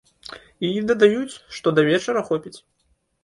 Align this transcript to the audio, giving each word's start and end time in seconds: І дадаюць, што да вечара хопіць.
І 0.69 0.69
дадаюць, 0.91 1.39
што 1.57 1.67
да 1.79 1.83
вечара 1.89 2.23
хопіць. 2.31 2.57